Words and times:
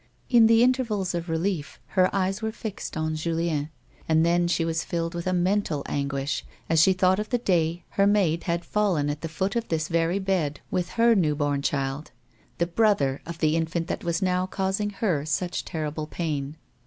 In 0.31 0.47
the 0.47 0.63
intervals 0.63 1.13
of 1.13 1.29
relief 1.29 1.79
her 1.89 2.09
eyes 2.11 2.41
were 2.41 2.51
fixed 2.51 2.97
on 2.97 3.15
Julien, 3.15 3.69
and 4.09 4.25
then 4.25 4.47
she 4.47 4.65
was 4.65 4.83
filled 4.83 5.13
with 5.13 5.27
a 5.27 5.31
mental 5.31 5.83
anguish 5.85 6.43
as 6.67 6.81
she 6.81 6.91
thought 6.91 7.19
of 7.19 7.29
the 7.29 7.37
day 7.37 7.83
her 7.89 8.07
maid 8.07 8.45
had 8.45 8.65
fallen 8.65 9.11
at 9.11 9.21
the 9.21 9.29
foot 9.29 9.55
of 9.55 9.67
this 9.67 9.89
very 9.89 10.17
bed 10.17 10.59
with 10.71 10.93
her 10.97 11.13
new 11.13 11.35
born 11.35 11.61
child— 11.61 12.09
the 12.57 12.65
brother 12.65 13.21
of 13.27 13.37
the 13.37 13.55
infant 13.55 13.85
that 13.89 14.03
was 14.03 14.23
now 14.23 14.47
causing 14.47 14.89
her 14.89 15.23
such 15.23 15.65
terrible 15.65 16.07
pain. 16.07 16.57